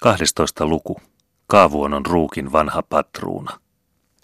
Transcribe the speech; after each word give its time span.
12. 0.00 0.66
luku. 0.66 1.00
Kaavuonon 1.46 2.06
ruukin 2.06 2.52
vanha 2.52 2.82
patruuna. 2.82 3.60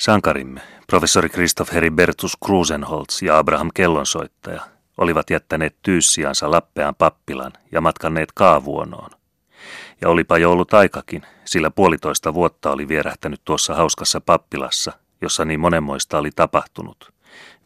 Sankarimme, 0.00 0.60
professori 0.86 1.28
Christoph 1.28 1.72
Heribertus 1.72 2.36
Krusenholz 2.44 3.22
ja 3.22 3.38
Abraham 3.38 3.70
Kellonsoittaja, 3.74 4.60
olivat 4.98 5.30
jättäneet 5.30 5.76
tyyssiansa 5.82 6.50
Lappeaan 6.50 6.94
pappilan 6.94 7.52
ja 7.72 7.80
matkanneet 7.80 8.32
Kaavuonoon. 8.32 9.10
Ja 10.00 10.08
olipa 10.08 10.38
jo 10.38 10.52
ollut 10.52 10.74
aikakin, 10.74 11.22
sillä 11.44 11.70
puolitoista 11.70 12.34
vuotta 12.34 12.70
oli 12.70 12.88
vierähtänyt 12.88 13.40
tuossa 13.44 13.74
hauskassa 13.74 14.20
pappilassa, 14.20 14.92
jossa 15.20 15.44
niin 15.44 15.60
monenmoista 15.60 16.18
oli 16.18 16.30
tapahtunut. 16.36 17.12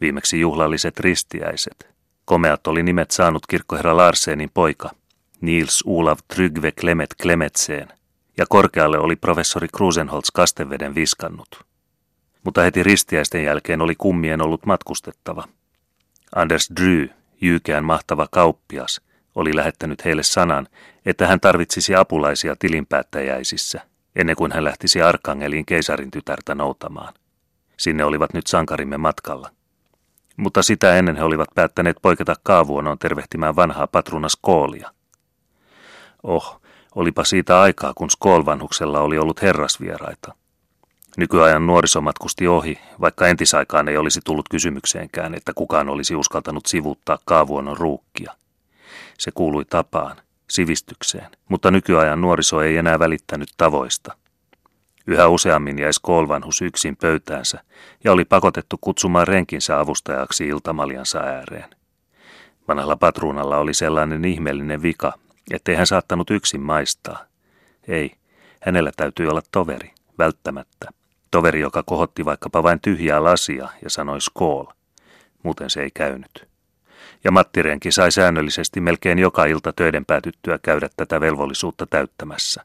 Viimeksi 0.01 0.41
juhlalliset 0.41 1.01
ristiäiset. 1.01 1.89
Komeat 2.25 2.67
oli 2.67 2.83
nimet 2.83 3.11
saanut 3.11 3.47
kirkkoherra 3.47 3.97
Larsenin 3.97 4.51
poika, 4.55 4.91
Niels 5.41 5.83
Olav 5.87 6.19
Trygve 6.35 6.73
Klemet 6.73 7.15
Klemetseen, 7.23 7.98
ja 8.39 8.47
korkealle 8.49 8.99
oli 8.99 9.17
professori 9.17 9.69
Krusenholz 9.77 10.29
kasteveden 10.35 10.95
viskannut. 10.95 11.65
Mutta 12.45 12.63
heti 12.63 12.83
ristiäisten 12.83 13.45
jälkeen 13.45 13.81
oli 13.81 13.95
kummien 13.95 14.43
ollut 14.43 14.67
matkustettava. 14.67 15.45
Anders 16.37 16.71
Dry, 16.81 17.11
jyykeän 17.41 17.85
mahtava 17.85 18.29
kauppias, 18.31 19.01
oli 19.35 19.57
lähettänyt 19.57 20.05
heille 20.05 20.23
sanan, 20.23 20.69
että 21.07 21.27
hän 21.27 21.41
tarvitsisi 21.41 21.95
apulaisia 21.95 22.57
tilinpäättäjäisissä, 22.59 23.81
ennen 24.17 24.37
kuin 24.37 24.53
hän 24.53 24.65
lähtisi 24.65 25.03
Arkangeliin 25.03 25.67
keisarin 25.67 26.11
tytärtä 26.11 26.55
noutamaan. 26.55 27.15
Sinne 27.77 28.05
olivat 28.05 28.35
nyt 28.35 28.47
sankarimme 28.47 28.97
matkalla. 28.97 29.51
Mutta 30.37 30.63
sitä 30.63 30.97
ennen 30.97 31.17
he 31.17 31.23
olivat 31.23 31.49
päättäneet 31.55 31.97
poiketa 32.03 32.35
kaavuonoon 32.43 32.99
tervehtimään 32.99 33.57
vanhaa 33.57 33.87
patrunas 33.87 34.39
Koolia. 34.41 34.91
Oh, 36.23 36.58
Olipa 36.95 37.25
siitä 37.25 37.61
aikaa, 37.61 37.93
kun 37.95 38.11
Skolvanhuksella 38.11 39.01
oli 39.01 39.19
ollut 39.19 39.43
herrasvieraita. 39.43 40.35
Nykyajan 41.17 41.67
nuoriso 41.67 42.01
matkusti 42.01 42.49
ohi, 42.49 42.79
vaikka 43.01 43.27
entisaikaan 43.27 43.89
ei 43.89 43.97
olisi 43.97 44.21
tullut 44.25 44.49
kysymykseenkään, 44.49 45.35
että 45.35 45.53
kukaan 45.55 45.89
olisi 45.89 46.15
uskaltanut 46.15 46.67
sivuuttaa 46.67 47.19
kaavuonon 47.25 47.77
ruukkia. 47.77 48.35
Se 49.19 49.31
kuului 49.35 49.65
tapaan, 49.65 50.17
sivistykseen, 50.51 51.31
mutta 51.49 51.71
nykyajan 51.71 52.21
nuoriso 52.21 52.63
ei 52.63 52.77
enää 52.77 52.99
välittänyt 52.99 53.49
tavoista. 53.57 54.17
Yhä 55.07 55.29
useammin 55.29 55.79
jäi 55.79 55.93
Skolvanhus 55.93 56.63
yksin 56.63 56.97
pöytäänsä 56.97 57.61
ja 58.05 58.13
oli 58.13 58.25
pakotettu 58.25 58.79
kutsumaan 58.81 59.29
renkinsä 59.29 59.81
avustajaksi 59.81 60.49
iltamaljansa 60.49 61.19
ääreen. 61.19 61.71
Vanhalla 62.69 62.97
patruunalla 62.97 63.59
oli 63.59 63.75
sellainen 63.75 64.25
ihmeellinen 64.25 64.83
vika, 64.83 65.13
ettei 65.51 65.75
hän 65.75 65.87
saattanut 65.87 66.31
yksin 66.31 66.61
maistaa. 66.61 67.25
Ei, 67.89 68.13
hänellä 68.63 68.93
täytyy 68.97 69.29
olla 69.29 69.43
toveri, 69.51 69.93
välttämättä. 70.19 70.89
Toveri, 71.31 71.61
joka 71.61 71.83
kohotti 71.83 72.25
vaikkapa 72.25 72.63
vain 72.63 72.81
tyhjää 72.81 73.25
lasia 73.25 73.69
ja 73.83 73.91
sanoi 73.91 74.21
skool. 74.21 74.67
Muuten 75.43 75.71
se 75.71 75.83
ei 75.83 75.91
käynyt. 75.95 76.49
Ja 77.25 77.31
Matti 77.31 77.63
Renki 77.63 77.93
sai 77.93 78.13
säännöllisesti 78.13 78.81
melkein 78.81 79.19
joka 79.19 79.45
ilta 79.45 79.73
töiden 79.73 80.05
päätyttyä 80.05 80.59
käydä 80.63 80.89
tätä 80.97 81.21
velvollisuutta 81.21 81.87
täyttämässä. 81.87 82.65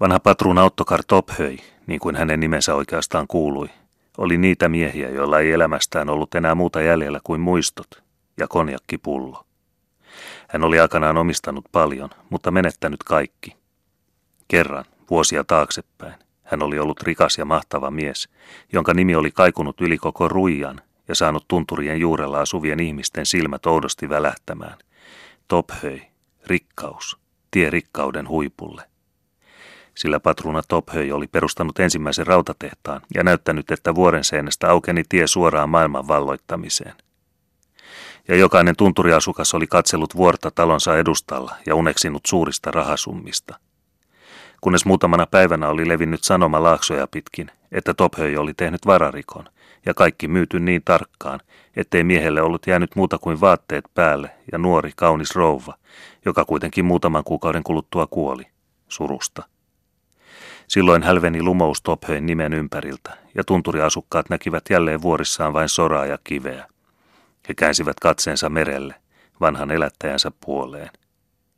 Vanha 0.00 0.20
patruuna 0.20 0.64
Ottokar 0.64 1.00
Tophöi, 1.06 1.58
niin 1.86 2.00
kuin 2.00 2.16
hänen 2.16 2.40
nimensä 2.40 2.74
oikeastaan 2.74 3.26
kuului, 3.26 3.68
oli 4.18 4.38
niitä 4.38 4.68
miehiä, 4.68 5.10
joilla 5.10 5.38
ei 5.38 5.52
elämästään 5.52 6.10
ollut 6.10 6.34
enää 6.34 6.54
muuta 6.54 6.82
jäljellä 6.82 7.20
kuin 7.24 7.40
muistot 7.40 8.02
ja 8.36 8.48
konjakkipullo. 8.48 9.44
Hän 10.52 10.64
oli 10.64 10.80
aikanaan 10.80 11.18
omistanut 11.18 11.64
paljon, 11.72 12.10
mutta 12.30 12.50
menettänyt 12.50 13.02
kaikki. 13.02 13.56
Kerran, 14.48 14.84
vuosia 15.10 15.44
taaksepäin, 15.44 16.14
hän 16.42 16.62
oli 16.62 16.78
ollut 16.78 17.02
rikas 17.02 17.38
ja 17.38 17.44
mahtava 17.44 17.90
mies, 17.90 18.28
jonka 18.72 18.94
nimi 18.94 19.14
oli 19.14 19.30
kaikunut 19.30 19.80
yli 19.80 19.98
koko 19.98 20.28
ruijan 20.28 20.80
ja 21.08 21.14
saanut 21.14 21.48
tunturien 21.48 22.00
juurella 22.00 22.40
asuvien 22.40 22.80
ihmisten 22.80 23.26
silmät 23.26 23.66
oudosti 23.66 24.08
välähtämään. 24.08 24.78
Tophöi, 25.48 26.02
rikkaus, 26.46 27.18
tie 27.50 27.70
rikkauden 27.70 28.28
huipulle. 28.28 28.82
Sillä 29.94 30.20
patruuna 30.20 30.62
Tophöi 30.68 31.12
oli 31.12 31.26
perustanut 31.26 31.78
ensimmäisen 31.78 32.26
rautatehtaan 32.26 33.00
ja 33.14 33.24
näyttänyt, 33.24 33.70
että 33.70 33.94
vuoren 33.94 34.24
seinästä 34.24 34.70
aukeni 34.70 35.02
tie 35.08 35.26
suoraan 35.26 35.68
maailman 35.68 36.08
valloittamiseen– 36.08 36.94
ja 38.32 38.38
jokainen 38.38 38.76
tunturiasukas 38.76 39.54
oli 39.54 39.66
katsellut 39.66 40.16
vuorta 40.16 40.50
talonsa 40.50 40.98
edustalla 40.98 41.56
ja 41.66 41.74
uneksinut 41.74 42.26
suurista 42.26 42.70
rahasummista. 42.70 43.58
Kunnes 44.60 44.84
muutamana 44.84 45.26
päivänä 45.26 45.68
oli 45.68 45.88
levinnyt 45.88 46.24
sanoma 46.24 46.62
laaksoja 46.62 47.06
pitkin, 47.06 47.50
että 47.72 47.94
Tophöi 47.94 48.36
oli 48.36 48.54
tehnyt 48.54 48.86
vararikon, 48.86 49.44
ja 49.86 49.94
kaikki 49.94 50.28
myyty 50.28 50.60
niin 50.60 50.82
tarkkaan, 50.84 51.40
ettei 51.76 52.04
miehelle 52.04 52.42
ollut 52.42 52.66
jäänyt 52.66 52.96
muuta 52.96 53.18
kuin 53.18 53.40
vaatteet 53.40 53.84
päälle 53.94 54.30
ja 54.52 54.58
nuori 54.58 54.90
kaunis 54.96 55.36
rouva, 55.36 55.74
joka 56.24 56.44
kuitenkin 56.44 56.84
muutaman 56.84 57.24
kuukauden 57.24 57.62
kuluttua 57.62 58.06
kuoli, 58.06 58.44
surusta. 58.88 59.42
Silloin 60.68 61.02
hälveni 61.02 61.42
lumous 61.42 61.82
Tophöin 61.82 62.26
nimen 62.26 62.52
ympäriltä, 62.52 63.16
ja 63.34 63.44
tunturiasukkaat 63.44 64.30
näkivät 64.30 64.64
jälleen 64.70 65.02
vuorissaan 65.02 65.52
vain 65.52 65.68
soraa 65.68 66.06
ja 66.06 66.18
kiveä. 66.24 66.72
He 67.48 67.54
käänsivät 67.54 68.00
katseensa 68.00 68.48
merelle, 68.48 68.94
vanhan 69.40 69.70
elättäjänsä 69.70 70.32
puoleen. 70.46 70.90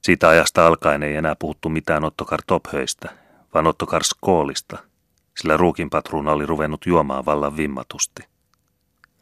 Siitä 0.03 0.29
ajasta 0.29 0.67
alkaen 0.67 1.03
ei 1.03 1.17
enää 1.17 1.37
puhuttu 1.39 1.69
mitään 1.69 2.05
Ottokar 2.05 2.41
Tophöistä, 2.47 3.09
vaan 3.55 3.67
Ottokar 3.67 4.05
Skoolista, 4.05 4.79
sillä 5.39 5.57
ruukin 5.57 5.91
patruuna 5.91 6.33
oli 6.33 6.47
ruvennut 6.47 6.87
juomaan 6.87 7.25
vallan 7.25 7.57
vimmatusti. 7.57 8.23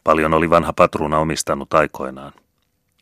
Paljon 0.05 0.35
oli 0.35 0.51
vanha 0.51 0.73
patruuna 0.73 1.19
omistanut 1.19 1.75
aikoinaan. 1.75 2.33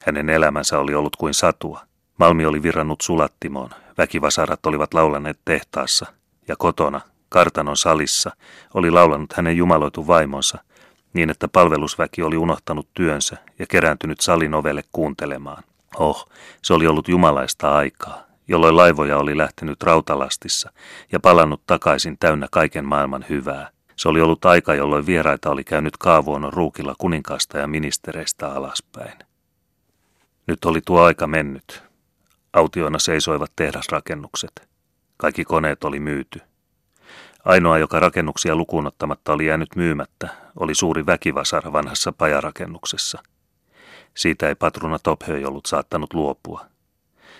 Hänen 0.02 0.30
elämänsä 0.30 0.78
oli 0.78 0.94
ollut 0.94 1.16
kuin 1.16 1.34
satua. 1.34 1.80
Malmi 2.18 2.46
oli 2.46 2.62
virrannut 2.62 3.00
sulattimoon, 3.00 3.70
väkivasarat 3.98 4.66
olivat 4.66 4.94
laulaneet 4.94 5.38
tehtaassa, 5.44 6.06
ja 6.48 6.56
kotona, 6.56 7.00
kartanon 7.28 7.76
salissa, 7.76 8.30
oli 8.74 8.90
laulanut 8.90 9.32
hänen 9.32 9.56
jumaloitu 9.56 10.06
vaimonsa– 10.06 10.58
niin 11.12 11.30
että 11.30 11.48
palvelusväki 11.48 12.22
oli 12.22 12.36
unohtanut 12.36 12.88
työnsä 12.94 13.36
ja 13.58 13.66
kerääntynyt 13.66 14.20
salin 14.20 14.54
ovelle 14.54 14.82
kuuntelemaan. 14.92 15.62
Oh, 15.96 16.28
se 16.62 16.74
oli 16.74 16.86
ollut 16.86 17.08
jumalaista 17.08 17.74
aikaa, 17.76 18.22
jolloin 18.48 18.76
laivoja 18.76 19.18
oli 19.18 19.36
lähtenyt 19.36 19.82
rautalastissa 19.82 20.72
ja 21.12 21.20
palannut 21.20 21.62
takaisin 21.66 22.16
täynnä 22.20 22.46
kaiken 22.50 22.84
maailman 22.84 23.24
hyvää. 23.28 23.70
Se 23.96 24.08
oli 24.08 24.20
ollut 24.20 24.44
aika, 24.44 24.74
jolloin 24.74 25.06
vieraita 25.06 25.50
oli 25.50 25.64
käynyt 25.64 25.96
kaavuonon 25.96 26.52
ruukilla 26.52 26.94
kuninkaasta 26.98 27.58
ja 27.58 27.66
ministereistä 27.66 28.52
alaspäin. 28.52 29.18
Nyt 30.46 30.64
oli 30.64 30.80
tuo 30.86 31.02
aika 31.02 31.26
mennyt. 31.26 31.82
Autioina 32.52 32.98
seisoivat 32.98 33.52
tehdasrakennukset. 33.56 34.68
Kaikki 35.16 35.44
koneet 35.44 35.84
oli 35.84 36.00
myyty. 36.00 36.40
Ainoa, 37.44 37.78
joka 37.78 38.00
rakennuksia 38.00 38.56
lukuun 38.56 38.86
ottamatta 38.86 39.32
oli 39.32 39.46
jäänyt 39.46 39.76
myymättä, 39.76 40.28
oli 40.56 40.74
suuri 40.74 41.06
väkivasara 41.06 41.72
vanhassa 41.72 42.12
pajarakennuksessa. 42.12 43.22
Siitä 44.16 44.48
ei 44.48 44.54
patruna 44.54 44.98
Tophöi 44.98 45.44
ollut 45.44 45.66
saattanut 45.66 46.14
luopua. 46.14 46.66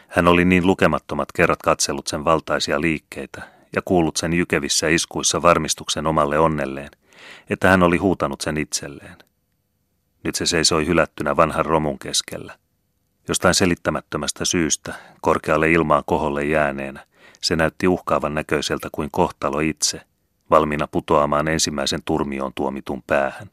Hän 0.09 0.29
oli 0.29 0.45
niin 0.45 0.67
lukemattomat 0.67 1.33
kerrat 1.33 1.63
katsellut 1.63 2.07
sen 2.07 2.25
valtaisia 2.25 2.81
liikkeitä 2.81 3.43
ja 3.77 3.83
kuullut 3.85 4.17
sen 4.17 4.33
jykevissä 4.33 4.89
iskuissa 4.89 5.43
varmistuksen 5.43 6.07
omalle 6.07 6.39
onnelleen, 6.39 6.91
että 7.51 7.69
hän 7.69 7.83
oli 7.83 7.97
huutanut 7.97 8.41
sen 8.41 8.57
itselleen. 8.57 9.17
Nyt 10.25 10.35
se 10.35 10.47
seisoi 10.47 10.87
hylättynä 10.87 11.37
vanhan 11.37 11.67
romun 11.67 11.99
keskellä. 11.99 12.59
Jostain 13.29 13.55
selittämättömästä 13.55 14.45
syystä, 14.45 14.95
korkealle 15.21 15.71
ilmaan 15.71 16.03
koholle 16.07 16.45
jääneenä, 16.45 17.07
se 17.41 17.57
näytti 17.57 17.89
uhkaavan 17.89 18.35
näköiseltä 18.35 18.89
kuin 18.93 19.09
kohtalo 19.13 19.61
itse, 19.61 20.01
valmiina 20.51 20.87
putoamaan 20.87 21.49
ensimmäisen 21.49 22.01
turmioon 22.05 22.53
tuomitun 22.55 23.03
päähän. 23.07 23.49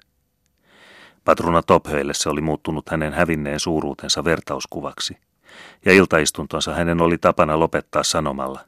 Patruna 1.25 1.61
Tophöille 1.61 2.13
se 2.13 2.29
oli 2.29 2.41
muuttunut 2.41 2.89
hänen 2.89 3.13
hävinneen 3.13 3.59
suuruutensa 3.59 4.23
vertauskuvaksi, 4.23 5.17
ja 5.85 5.93
iltaistuntonsa 5.93 6.73
hänen 6.73 7.01
oli 7.01 7.17
tapana 7.17 7.59
lopettaa 7.59 8.03
sanomalla 8.03 8.59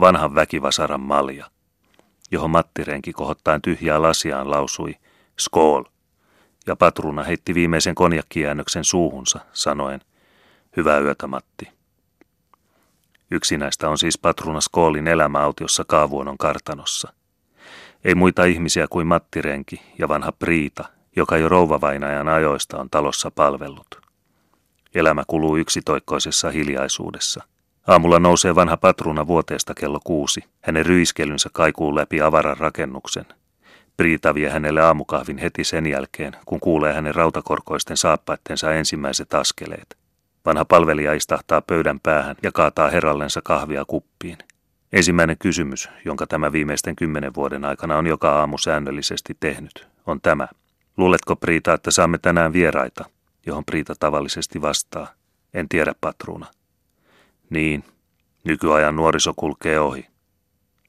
vanhan 0.00 0.34
väkivasaran 0.34 1.00
malja, 1.00 1.50
johon 2.30 2.50
Matti 2.50 2.84
Renki 2.84 3.12
kohottaen 3.12 3.62
tyhjää 3.62 4.02
lasiaan 4.02 4.50
lausui 4.50 4.94
Skool, 5.40 5.84
ja 6.66 6.76
patruna 6.76 7.22
heitti 7.22 7.54
viimeisen 7.54 7.94
konjakkijäännöksen 7.94 8.84
suuhunsa, 8.84 9.40
sanoen 9.52 10.00
Hyvää 10.76 10.98
yötä, 10.98 11.26
Matti. 11.26 11.68
Yksi 13.34 13.58
näistä 13.58 13.88
on 13.88 13.98
siis 13.98 14.18
Patruna 14.18 14.60
Skoolin 14.60 15.08
elämäautiossa 15.08 15.84
Kaavuonon 15.86 16.38
kartanossa. 16.38 17.12
Ei 18.04 18.14
muita 18.14 18.44
ihmisiä 18.44 18.86
kuin 18.90 19.06
Matti 19.06 19.42
Renki 19.42 19.82
ja 19.98 20.08
vanha 20.08 20.32
Priita, 20.32 20.84
joka 21.16 21.36
jo 21.36 21.48
rouvavainajan 21.48 22.28
ajoista 22.28 22.78
on 22.78 22.90
talossa 22.90 23.30
palvellut. 23.30 24.00
Elämä 24.94 25.22
kuluu 25.26 25.56
yksitoikkoisessa 25.56 26.50
hiljaisuudessa. 26.50 27.44
Aamulla 27.86 28.18
nousee 28.18 28.54
vanha 28.54 28.76
patruuna 28.76 29.26
vuoteesta 29.26 29.74
kello 29.74 30.00
kuusi. 30.04 30.44
Hänen 30.60 30.86
ryiskelynsä 30.86 31.48
kaikuu 31.52 31.96
läpi 31.96 32.20
avaran 32.20 32.56
rakennuksen. 32.56 33.26
Priita 33.96 34.34
vie 34.34 34.50
hänelle 34.50 34.82
aamukahvin 34.82 35.38
heti 35.38 35.64
sen 35.64 35.86
jälkeen, 35.86 36.36
kun 36.46 36.60
kuulee 36.60 36.92
hänen 36.92 37.14
rautakorkoisten 37.14 37.96
saappaittensa 37.96 38.72
ensimmäiset 38.72 39.34
askeleet. 39.34 40.03
Vanha 40.46 40.64
palvelija 40.64 41.14
istahtaa 41.14 41.60
pöydän 41.60 42.00
päähän 42.00 42.36
ja 42.42 42.52
kaataa 42.52 42.90
herrallensa 42.90 43.40
kahvia 43.44 43.84
kuppiin. 43.84 44.38
Ensimmäinen 44.92 45.36
kysymys, 45.38 45.88
jonka 46.04 46.26
tämä 46.26 46.52
viimeisten 46.52 46.96
kymmenen 46.96 47.34
vuoden 47.34 47.64
aikana 47.64 47.96
on 47.96 48.06
joka 48.06 48.38
aamu 48.38 48.58
säännöllisesti 48.58 49.36
tehnyt, 49.40 49.88
on 50.06 50.20
tämä. 50.20 50.48
Luuletko 50.96 51.36
Priita, 51.36 51.74
että 51.74 51.90
saamme 51.90 52.18
tänään 52.18 52.52
vieraita? 52.52 53.04
Johon 53.46 53.64
Priita 53.64 53.94
tavallisesti 54.00 54.62
vastaa. 54.62 55.06
En 55.54 55.68
tiedä, 55.68 55.94
patruuna. 56.00 56.46
Niin, 57.50 57.84
nykyajan 58.44 58.96
nuoriso 58.96 59.34
kulkee 59.36 59.80
ohi. 59.80 60.06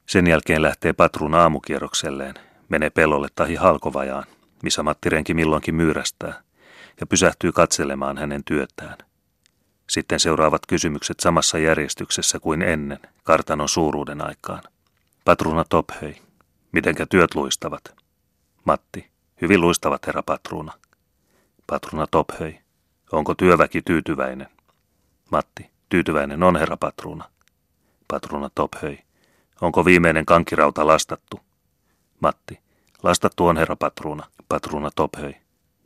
Sen 0.05 0.27
jälkeen 0.27 0.61
lähtee 0.61 0.93
patruuna 0.93 1.41
aamukierrokselleen, 1.41 2.33
menee 2.69 2.89
pelolle 2.89 3.27
tahi 3.35 3.55
halkovajaan, 3.55 4.23
missä 4.63 4.83
Matti 4.83 5.09
Renki 5.09 5.33
milloinkin 5.33 5.75
myyrästää, 5.75 6.41
ja 6.99 7.07
pysähtyy 7.07 7.51
katselemaan 7.51 8.17
hänen 8.17 8.43
työtään. 8.43 8.97
Sitten 9.89 10.19
seuraavat 10.19 10.65
kysymykset 10.65 11.19
samassa 11.19 11.57
järjestyksessä 11.57 12.39
kuin 12.39 12.61
ennen, 12.61 12.99
kartanon 13.23 13.69
suuruuden 13.69 14.27
aikaan. 14.27 14.63
Patruuna 15.25 15.65
Tophei, 15.69 16.21
mitenkä 16.71 17.05
työt 17.05 17.35
luistavat? 17.35 17.95
Matti, 18.65 19.11
hyvin 19.41 19.61
luistavat 19.61 20.07
herra 20.07 20.23
Patruuna. 20.23 20.73
Patruuna 21.67 22.07
Tophei, 22.07 22.59
onko 23.11 23.35
työväki 23.35 23.81
tyytyväinen? 23.81 24.47
Matti, 25.31 25.69
tyytyväinen 25.89 26.43
on 26.43 26.55
herra 26.55 26.77
Patruuna. 26.77 27.29
Patruuna 28.07 28.49
Tophei, 28.55 28.99
onko 29.61 29.85
viimeinen 29.85 30.25
kankirauta 30.25 30.87
lastattu? 30.87 31.39
Matti, 32.19 32.59
lastattu 33.03 33.47
on 33.47 33.57
herra 33.57 33.75
Patruuna. 33.75 34.23
Patruuna 34.49 34.89
Tophei. 34.95 35.35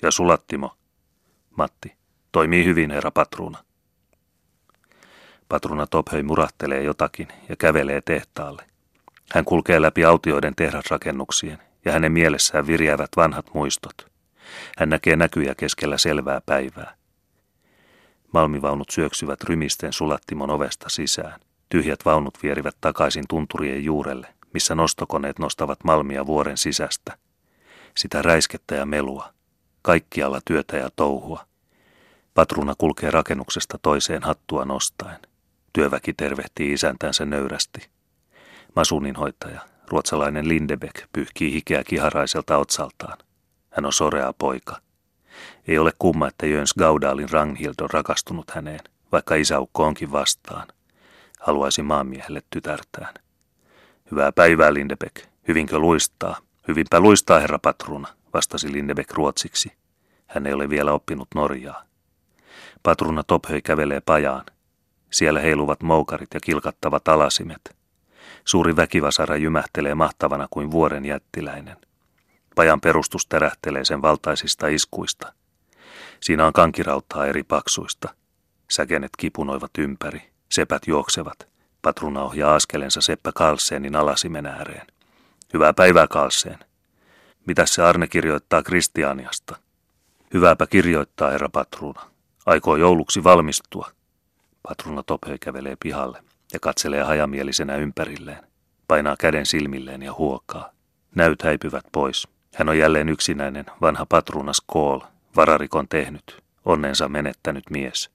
Ja 0.02 0.12
Sulattimo. 0.12 0.76
Matti, 1.58 1.96
toimii 2.32 2.66
hyvin 2.66 2.92
herra 2.92 3.12
Patruuna. 3.12 3.64
Patruna 5.50 5.88
Tophei 5.88 6.24
murahtelee 6.24 6.84
jotakin 6.84 7.28
ja 7.50 7.56
kävelee 7.56 8.02
tehtaalle. 8.02 8.64
Hän 9.34 9.46
kulkee 9.46 9.82
läpi 9.82 10.06
autioiden 10.06 10.56
tehdasrakennuksien 10.56 11.58
ja 11.86 11.92
hänen 11.92 12.12
mielessään 12.12 12.68
virjäävät 12.68 13.10
vanhat 13.18 13.46
muistot. 13.54 14.08
Hän 14.78 14.90
näkee 14.90 15.16
näkyjä 15.16 15.56
keskellä 15.56 15.98
selvää 15.98 16.42
päivää. 16.46 16.96
Malmivaunut 18.34 18.90
syöksyvät 18.90 19.44
rymisten 19.44 19.94
sulattimon 19.94 20.50
ovesta 20.50 20.90
sisään. 20.90 21.40
Tyhjät 21.70 22.06
vaunut 22.06 22.38
vierivät 22.44 22.76
takaisin 22.82 23.26
tunturien 23.30 23.84
juurelle, 23.84 24.28
missä 24.54 24.76
nostokoneet 24.76 25.40
nostavat 25.40 25.84
malmia 25.84 26.26
vuoren 26.26 26.58
sisästä. 26.58 27.18
Sitä 27.98 28.22
räiskettä 28.22 28.76
ja 28.76 28.86
melua. 28.86 29.34
Kaikkialla 29.82 30.42
työtä 30.46 30.78
ja 30.78 30.90
touhua. 30.96 31.46
Patruna 32.34 32.76
kulkee 32.78 33.12
rakennuksesta 33.12 33.80
toiseen 33.82 34.24
hattua 34.24 34.66
nostaen. 34.66 35.29
Työväki 35.74 36.14
tervehtii 36.14 36.74
isäntänsä 36.74 37.26
nöyrästi. 37.26 37.90
Masuninhoitaja, 38.76 39.62
ruotsalainen 39.88 40.48
Lindebeck, 40.48 40.96
pyyhkii 41.14 41.54
hikeä 41.54 41.84
kiharaiselta 41.84 42.58
otsaltaan. 42.58 43.18
Hän 43.70 43.86
on 43.86 43.94
sorea 43.94 44.34
poika. 44.34 44.82
Ei 45.68 45.78
ole 45.78 45.92
kumma, 46.00 46.28
että 46.28 46.46
Jöns 46.46 46.74
Gaudalin 46.74 47.30
Ranghild 47.30 47.74
on 47.82 47.90
rakastunut 47.90 48.52
häneen, 48.52 48.80
vaikka 49.12 49.36
isäukko 49.36 49.84
onkin 49.84 50.12
vastaan. 50.12 50.68
Haluaisi 51.40 51.82
maanmiehelle 51.82 52.42
tytärtään. 52.50 53.14
Hyvää 54.12 54.32
päivää, 54.32 54.74
Lindebeck. 54.74 55.16
Hyvinkö 55.48 55.80
luistaa? 55.80 56.38
Hyvinpä 56.68 57.00
luistaa, 57.00 57.40
herra 57.40 57.60
patruna, 57.60 58.08
vastasi 58.34 58.72
Lindebeck 58.72 59.12
ruotsiksi. 59.12 59.72
Hän 60.28 60.48
ei 60.48 60.54
ole 60.54 60.70
vielä 60.70 60.92
oppinut 60.94 61.28
Norjaa. 61.36 61.84
Patruna 62.84 63.24
Tophöi 63.24 63.62
kävelee 63.62 64.02
pajaan, 64.02 64.46
siellä 65.12 65.40
heiluvat 65.40 65.82
moukarit 65.82 66.34
ja 66.34 66.40
kilkattavat 66.40 67.08
alasimet. 67.08 67.76
Suuri 68.46 68.76
väkivasara 68.76 69.36
jymähtelee 69.36 69.96
mahtavana 69.96 70.48
kuin 70.50 70.72
vuoren 70.72 71.06
jättiläinen. 71.06 71.78
Pajan 72.56 72.82
perustus 72.82 73.26
tärähtelee 73.26 73.86
sen 73.86 74.02
valtaisista 74.02 74.68
iskuista. 74.68 75.34
Siinä 76.20 76.48
on 76.48 76.54
kankirauttaa 76.54 77.26
eri 77.26 77.44
paksuista. 77.44 78.10
Säkenet 78.72 79.12
kipunoivat 79.18 79.72
ympäri, 79.78 80.22
sepät 80.50 80.88
juoksevat. 80.88 81.48
Patruna 81.82 82.24
ohjaa 82.24 82.56
askelensa 82.56 83.02
Seppä 83.02 83.32
Kalseenin 83.36 83.96
alasimen 83.96 84.46
ääreen. 84.46 84.88
Hyvää 85.54 85.74
päivää 85.74 86.08
Kalseen. 86.08 86.60
Mitäs 87.46 87.74
se 87.74 87.84
Arne 87.84 88.08
kirjoittaa 88.08 88.64
Kristianiasta? 88.64 89.56
Hyvääpä 90.34 90.68
kirjoittaa, 90.68 91.30
herra 91.30 91.50
Patruna. 91.50 92.02
Aikoo 92.46 92.76
jouluksi 92.76 93.24
valmistua. 93.24 93.92
Patruna 94.64 95.04
Tophe 95.04 95.38
kävelee 95.38 95.78
pihalle 95.84 96.24
ja 96.54 96.60
katselee 96.60 97.04
hajamielisenä 97.04 97.76
ympärilleen. 97.76 98.44
Painaa 98.88 99.16
käden 99.20 99.46
silmilleen 99.46 100.02
ja 100.02 100.14
huokaa. 100.14 100.70
Näyt 101.16 101.42
häipyvät 101.42 101.86
pois. 101.92 102.28
Hän 102.56 102.70
on 102.70 102.78
jälleen 102.78 103.10
yksinäinen, 103.10 103.66
vanha 103.82 104.06
patruunas 104.06 104.62
Kool, 104.68 105.00
vararikon 105.36 105.88
tehnyt, 105.88 106.44
onnensa 106.66 107.10
menettänyt 107.10 107.70
mies. 107.70 108.10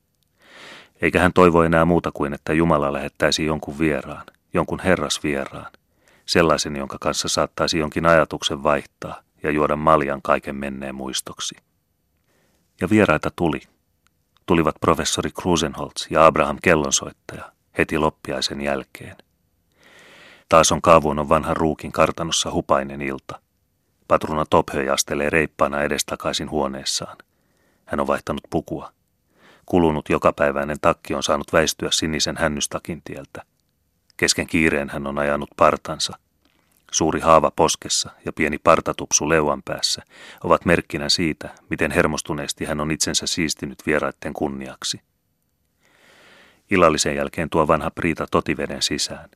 Eikä 1.02 1.20
hän 1.20 1.32
toivo 1.32 1.62
enää 1.62 1.84
muuta 1.84 2.10
kuin, 2.12 2.32
että 2.32 2.52
Jumala 2.52 2.92
lähettäisi 2.92 3.44
jonkun 3.44 3.78
vieraan, 3.78 4.26
jonkun 4.54 4.80
herras 4.80 5.22
vieraan, 5.22 5.72
sellaisen, 6.26 6.76
jonka 6.76 6.96
kanssa 7.00 7.28
saattaisi 7.28 7.78
jonkin 7.78 8.06
ajatuksen 8.06 8.62
vaihtaa 8.62 9.22
ja 9.42 9.50
juoda 9.50 9.76
maljan 9.76 10.22
kaiken 10.22 10.56
menneen 10.56 10.94
muistoksi. 10.94 11.54
Ja 12.80 12.90
vieraita 12.90 13.30
tuli, 13.36 13.60
tulivat 14.46 14.74
professori 14.80 15.30
Krusenholz 15.30 16.06
ja 16.10 16.26
Abraham 16.26 16.58
Kellonsoittaja 16.62 17.52
heti 17.78 17.98
loppiaisen 17.98 18.60
jälkeen. 18.60 19.16
Taas 20.48 20.72
on 20.72 20.82
kaavuonon 20.82 21.28
vanhan 21.28 21.56
ruukin 21.56 21.92
kartanossa 21.92 22.50
hupainen 22.50 23.02
ilta. 23.02 23.40
Patruna 24.08 24.44
Tophö 24.50 24.92
astelee 24.92 25.30
reippaana 25.30 25.82
edestakaisin 25.82 26.50
huoneessaan. 26.50 27.16
Hän 27.84 28.00
on 28.00 28.06
vaihtanut 28.06 28.42
pukua. 28.50 28.92
Kulunut 29.66 30.08
jokapäiväinen 30.08 30.80
takki 30.80 31.14
on 31.14 31.22
saanut 31.22 31.52
väistyä 31.52 31.88
sinisen 31.90 32.36
hännystakin 32.36 33.02
tieltä. 33.04 33.42
Kesken 34.16 34.46
kiireen 34.46 34.90
hän 34.90 35.06
on 35.06 35.18
ajanut 35.18 35.50
partansa. 35.56 36.18
Suuri 36.94 37.20
haava 37.20 37.50
poskessa 37.50 38.10
ja 38.24 38.32
pieni 38.32 38.58
partatupsu 38.58 39.28
leuan 39.28 39.62
päässä 39.64 40.02
ovat 40.44 40.64
merkkinä 40.64 41.08
siitä, 41.08 41.48
miten 41.70 41.90
hermostuneesti 41.90 42.64
hän 42.64 42.80
on 42.80 42.90
itsensä 42.90 43.26
siistinyt 43.26 43.78
vieraitten 43.86 44.32
kunniaksi. 44.32 45.00
Illallisen 46.70 47.16
jälkeen 47.16 47.50
tuo 47.50 47.68
vanha 47.68 47.90
Priita 47.90 48.26
totiveden 48.30 48.82
sisään. 48.82 49.30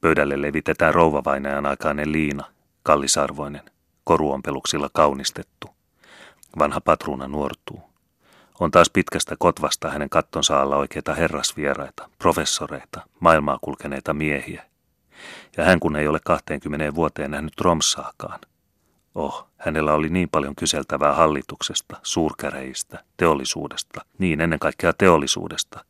Pöydälle 0.00 0.42
levitetään 0.42 0.94
rouvavainajan 0.94 1.66
aikainen 1.66 2.12
liina, 2.12 2.44
kallisarvoinen, 2.82 3.62
koruompeluksilla 4.04 4.90
kaunistettu. 4.92 5.70
Vanha 6.58 6.80
patruuna 6.80 7.28
nuortuu. 7.28 7.82
On 8.60 8.70
taas 8.70 8.90
pitkästä 8.90 9.36
kotvasta 9.38 9.90
hänen 9.90 10.10
kattonsa 10.10 10.60
alla 10.60 10.76
oikeita 10.76 11.14
herrasvieraita, 11.14 12.08
professoreita, 12.18 13.00
maailmaa 13.20 13.58
kulkeneita 13.60 14.14
miehiä, 14.14 14.71
ja 15.56 15.64
hän 15.64 15.80
kun 15.80 15.96
ei 15.96 16.08
ole 16.08 16.18
20 16.24 16.94
vuoteen 16.94 17.30
nähnyt 17.30 17.60
Romsaakaan. 17.60 18.40
Oh, 19.14 19.46
hänellä 19.56 19.94
oli 19.94 20.08
niin 20.08 20.28
paljon 20.28 20.56
kyseltävää 20.56 21.12
hallituksesta, 21.12 21.96
suurkäreistä, 22.02 23.04
teollisuudesta, 23.16 24.04
niin 24.18 24.40
ennen 24.40 24.58
kaikkea 24.58 24.92
teollisuudesta. 24.92 25.84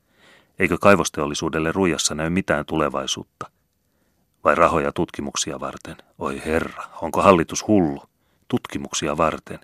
Eikö 0.58 0.78
kaivosteollisuudelle 0.80 1.72
ruijassa 1.72 2.14
näy 2.14 2.30
mitään 2.30 2.66
tulevaisuutta? 2.66 3.50
Vai 4.44 4.54
rahoja 4.54 4.92
tutkimuksia 4.92 5.60
varten? 5.60 5.96
Oi 6.18 6.42
herra, 6.46 6.84
onko 7.02 7.22
hallitus 7.22 7.66
hullu? 7.68 8.02
Tutkimuksia 8.48 9.16
varten. 9.16 9.58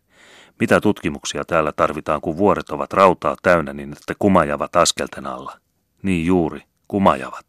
Mitä 0.61 0.81
tutkimuksia 0.81 1.45
täällä 1.45 1.73
tarvitaan, 1.73 2.21
kun 2.21 2.37
vuoret 2.37 2.71
ovat 2.71 2.93
rautaa 2.93 3.37
täynnä 3.43 3.73
niin, 3.73 3.93
että 3.93 4.15
kumajavat 4.19 4.77
askelten 4.77 5.27
alla? 5.27 5.59
Niin 6.03 6.27
juuri, 6.27 6.63
kumajavat. 6.89 7.47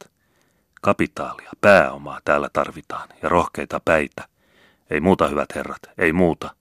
Kapitaalia, 0.82 1.52
pääomaa 1.62 2.20
täällä 2.26 2.50
tarvitaan 2.54 3.10
ja 3.22 3.30
rohkeita 3.30 3.80
päitä. 3.86 4.28
Ei 4.90 5.00
muuta, 5.00 5.28
hyvät 5.28 5.56
herrat, 5.56 5.82
ei 5.98 6.14
muuta. 6.14 6.56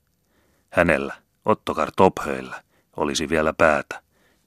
Hänellä, 0.70 1.14
Ottokar 1.44 1.90
Tophöillä, 1.96 2.62
olisi 2.96 3.28
vielä 3.28 3.52
päätä, 3.52 4.02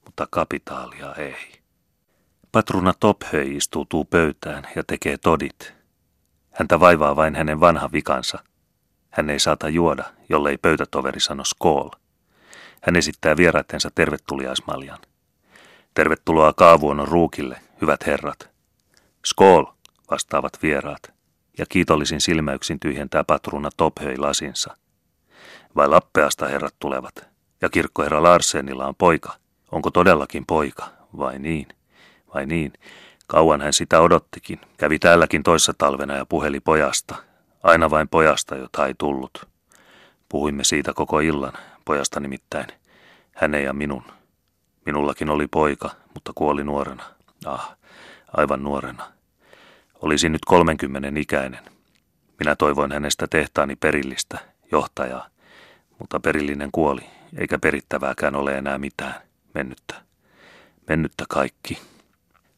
mutta 0.05 0.27
kapitaalia 0.31 1.13
ei. 1.15 1.61
Patruna 2.51 2.93
Tophö 2.99 3.43
istuutuu 3.43 4.05
pöytään 4.05 4.63
ja 4.75 4.83
tekee 4.87 5.17
todit. 5.17 5.73
Häntä 6.51 6.79
vaivaa 6.79 7.15
vain 7.15 7.35
hänen 7.35 7.59
vanha 7.59 7.89
vikansa. 7.91 8.39
Hän 9.09 9.29
ei 9.29 9.39
saata 9.39 9.69
juoda, 9.69 10.03
jollei 10.29 10.57
pöytätoveri 10.57 11.19
sano 11.19 11.43
skool. 11.43 11.89
Hän 12.81 12.95
esittää 12.95 13.37
vieraittensa 13.37 13.89
tervetuliaismaljan. 13.95 14.99
Tervetuloa 15.93 16.53
kaavuonon 16.53 17.07
ruukille, 17.07 17.61
hyvät 17.81 18.05
herrat. 18.05 18.50
Skol, 19.25 19.65
vastaavat 20.11 20.53
vieraat, 20.61 21.13
ja 21.57 21.65
kiitollisin 21.69 22.21
silmäyksin 22.21 22.79
tyhjentää 22.79 23.23
patruuna 23.23 23.69
Tophöi 23.77 24.17
lasinsa. 24.17 24.77
Vai 25.75 25.87
Lappeasta 25.87 26.47
herrat 26.47 26.75
tulevat, 26.79 27.27
ja 27.61 27.69
kirkkoherra 27.69 28.23
Larsenilla 28.23 28.87
on 28.87 28.95
poika. 28.95 29.33
Onko 29.71 29.91
todellakin 29.91 30.45
poika, 30.45 30.85
vai 31.17 31.39
niin? 31.39 31.67
Vai 32.33 32.45
niin? 32.45 32.73
Kauan 33.27 33.61
hän 33.61 33.73
sitä 33.73 34.01
odottikin. 34.01 34.61
Kävi 34.77 34.99
täälläkin 34.99 35.43
toissa 35.43 35.73
talvena 35.77 36.15
ja 36.15 36.25
puheli 36.25 36.59
pojasta. 36.59 37.15
Aina 37.63 37.89
vain 37.89 38.07
pojasta, 38.07 38.55
jota 38.55 38.87
ei 38.87 38.93
tullut. 38.97 39.47
Puhuimme 40.29 40.63
siitä 40.63 40.93
koko 40.93 41.19
illan, 41.19 41.53
pojasta 41.85 42.19
nimittäin. 42.19 42.67
Hänen 43.35 43.63
ja 43.63 43.73
minun. 43.73 44.03
Minullakin 44.85 45.29
oli 45.29 45.47
poika, 45.47 45.89
mutta 46.13 46.31
kuoli 46.35 46.63
nuorena. 46.63 47.03
Ah, 47.45 47.77
aivan 48.33 48.63
nuorena. 48.63 49.11
Olisin 50.01 50.31
nyt 50.31 50.45
kolmenkymmenen 50.45 51.17
ikäinen. 51.17 51.59
Minä 52.39 52.55
toivoin 52.55 52.91
hänestä 52.91 53.27
tehtaani 53.27 53.75
perillistä, 53.75 54.39
johtajaa, 54.71 55.27
mutta 55.99 56.19
perillinen 56.19 56.69
kuoli, 56.71 57.01
eikä 57.37 57.59
perittävääkään 57.59 58.35
ole 58.35 58.57
enää 58.57 58.77
mitään. 58.77 59.21
Mennyttä. 59.53 60.01
Mennyttä 60.89 61.25
kaikki. 61.29 61.79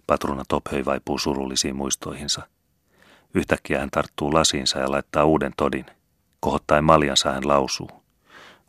Patruna 0.08 0.44
Tophöi 0.48 0.86
vaipuu 0.86 1.20
surullisiin 1.20 1.76
muistoihinsa. 1.76 2.48
Yhtäkkiä 3.34 3.80
hän 3.80 3.90
tarttuu 3.92 4.34
lasiinsa 4.34 4.80
ja 4.80 4.92
laittaa 4.92 5.26
uuden 5.26 5.52
todin. 5.58 5.86
Kohottaen 6.40 6.84
maljansa 6.84 7.32
hän 7.32 7.48
lausuu. 7.48 8.04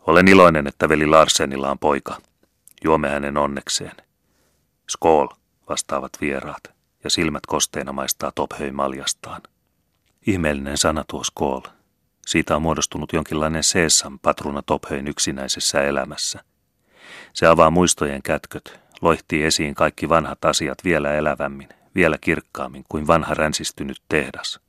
Olen 0.06 0.28
iloinen, 0.28 0.66
että 0.66 0.88
veli 0.88 1.06
Larsenilla 1.06 1.70
on 1.70 1.78
poika. 1.78 2.16
Juomme 2.84 3.08
hänen 3.08 3.37
onnekseen. 3.37 3.96
Skol, 4.90 5.28
vastaavat 5.68 6.12
vieraat, 6.20 6.75
ja 7.04 7.11
silmät 7.11 7.46
kosteena 7.46 7.92
maistaa 7.92 8.32
Tophöi 8.34 8.70
maljastaan. 8.70 9.42
Ihmeellinen 10.26 10.78
sana 10.78 11.04
tuo 11.08 11.25
Skol. 11.25 11.61
Siitä 12.26 12.56
on 12.56 12.62
muodostunut 12.62 13.12
jonkinlainen 13.12 13.64
seessam 13.64 14.18
patruna 14.18 14.62
Tophöin 14.62 15.08
yksinäisessä 15.08 15.82
elämässä. 15.82 16.44
Se 17.32 17.46
avaa 17.46 17.70
muistojen 17.70 18.23
kätköt, 18.23 18.80
loihtii 19.00 19.42
esiin 19.42 19.75
kaikki 19.75 20.08
vanhat 20.08 20.44
asiat 20.44 20.78
vielä 20.84 21.12
elävämmin, 21.12 21.68
vielä 21.94 22.18
kirkkaammin 22.20 22.84
kuin 22.88 23.06
vanha 23.06 23.34
ränsistynyt 23.34 24.02
tehdas. 24.08 24.61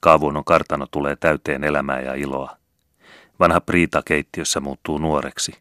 Kaavuonon 0.00 0.44
kartano 0.44 0.86
tulee 0.90 1.16
täyteen 1.16 1.64
elämää 1.64 2.00
ja 2.00 2.14
iloa. 2.14 2.56
Vanha 3.40 3.60
Priita 3.60 4.02
keittiössä 4.04 4.60
muuttuu 4.60 4.98
nuoreksi. 4.98 5.52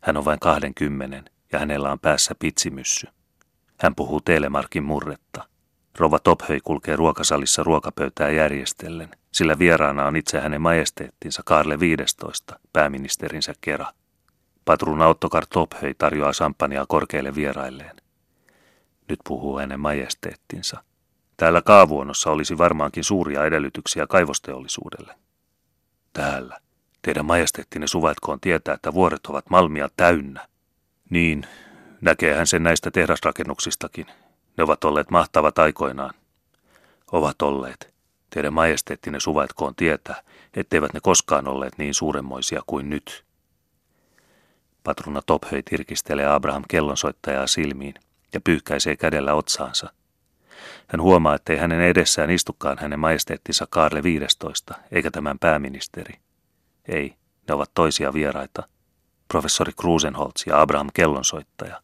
Hän 0.00 0.16
on 0.16 0.24
vain 0.24 0.40
kahden 0.40 0.74
kymmenen 0.74 1.24
ja 1.52 1.58
hänellä 1.58 1.92
on 1.92 2.00
päässä 2.00 2.34
pitsimyssy. 2.38 3.08
Hän 3.78 3.94
puhuu 3.94 4.20
Telemarkin 4.20 4.84
murretta. 4.84 5.44
Rova 5.98 6.18
Tophöi 6.18 6.60
kulkee 6.64 6.96
ruokasalissa 6.96 7.62
ruokapöytää 7.62 8.30
järjestellen, 8.30 9.08
sillä 9.32 9.58
vieraana 9.58 10.06
on 10.06 10.16
itse 10.16 10.40
hänen 10.40 10.60
majesteettinsa 10.60 11.42
Karle 11.44 11.80
15, 11.80 12.58
pääministerinsä 12.72 13.54
kera. 13.60 13.86
Patruuna 14.64 15.06
Ottokar 15.06 15.46
Tophöi 15.46 15.94
tarjoaa 15.98 16.32
sampania 16.32 16.84
korkeille 16.88 17.34
vierailleen. 17.34 17.96
Nyt 19.08 19.18
puhuu 19.24 19.58
hänen 19.58 19.80
majesteettinsa. 19.80 20.82
Täällä 21.36 21.62
kaavuonossa 21.62 22.30
olisi 22.30 22.58
varmaankin 22.58 23.04
suuria 23.04 23.44
edellytyksiä 23.44 24.06
kaivosteollisuudelle. 24.06 25.14
Täällä. 26.12 26.58
Teidän 27.02 27.24
majesteettinne 27.24 27.86
suvaitkoon 27.86 28.40
tietää, 28.40 28.74
että 28.74 28.94
vuoret 28.94 29.26
ovat 29.26 29.50
malmia 29.50 29.88
täynnä. 29.96 30.48
Niin, 31.10 31.46
näkeehän 32.06 32.46
sen 32.46 32.62
näistä 32.62 32.90
tehdasrakennuksistakin. 32.90 34.06
Ne 34.56 34.64
ovat 34.64 34.84
olleet 34.84 35.10
mahtavat 35.10 35.58
aikoinaan. 35.58 36.14
Ovat 37.12 37.42
olleet. 37.42 37.94
Teidän 38.30 38.52
majesteettinne 38.52 39.20
suvaitkoon 39.20 39.74
tietää, 39.74 40.22
etteivät 40.54 40.92
ne 40.92 41.00
koskaan 41.02 41.48
olleet 41.48 41.78
niin 41.78 41.94
suuremmoisia 41.94 42.62
kuin 42.66 42.90
nyt. 42.90 43.24
Patruna 44.84 45.22
Tophöi 45.22 45.62
tirkistelee 45.62 46.26
Abraham 46.26 46.64
kellonsoittajaa 46.68 47.46
silmiin 47.46 47.94
ja 48.32 48.40
pyyhkäisee 48.40 48.96
kädellä 48.96 49.34
otsaansa. 49.34 49.92
Hän 50.88 51.02
huomaa, 51.02 51.34
ettei 51.34 51.56
hänen 51.56 51.80
edessään 51.80 52.30
istukaan 52.30 52.78
hänen 52.80 52.98
majesteettinsa 53.00 53.66
Kaarle 53.70 54.02
15, 54.02 54.74
eikä 54.92 55.10
tämän 55.10 55.38
pääministeri. 55.38 56.14
Ei, 56.88 57.14
ne 57.48 57.54
ovat 57.54 57.70
toisia 57.74 58.12
vieraita. 58.12 58.68
Professori 59.28 59.72
Krusenholz 59.72 60.46
ja 60.46 60.60
Abraham 60.60 60.88
kellonsoittaja. 60.94 61.82